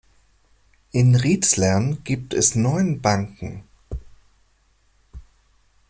In 0.93 1.15
Riezlern 1.15 2.03
gibt 2.03 2.33
es 2.33 2.55
neun 2.55 3.01
Banken. 3.01 3.65